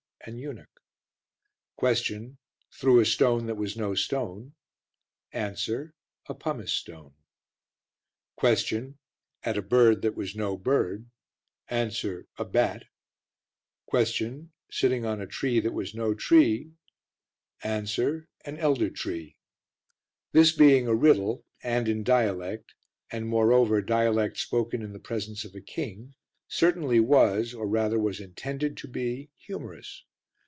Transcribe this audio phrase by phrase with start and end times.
[0.23, 0.79] An eunuch
[1.79, 2.37] Q.
[2.71, 4.53] Threw a stone that was no stone
[5.33, 5.55] A.
[6.29, 7.15] A pumice stone
[8.39, 8.99] Q.
[9.41, 11.09] At a bird that was no bird
[11.71, 11.91] A.
[12.37, 12.85] A bat
[13.89, 14.49] Q.
[14.69, 16.73] Sitting on a tree that was no tree
[17.63, 17.67] A.
[17.79, 19.37] An elder tree.
[20.33, 22.75] This being a riddle and in dialect
[23.11, 26.13] and, moreover, dialect spoken in the presence of a king,
[26.47, 30.05] certainly was, or rather was intended to be, humorous.